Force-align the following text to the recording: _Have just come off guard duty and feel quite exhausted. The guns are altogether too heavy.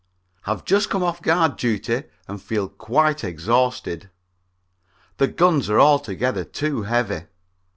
_Have 0.47 0.65
just 0.65 0.89
come 0.89 1.03
off 1.03 1.21
guard 1.21 1.57
duty 1.57 2.05
and 2.27 2.41
feel 2.41 2.67
quite 2.67 3.23
exhausted. 3.23 4.09
The 5.17 5.27
guns 5.27 5.69
are 5.69 5.79
altogether 5.79 6.43
too 6.43 6.81
heavy. 6.81 7.25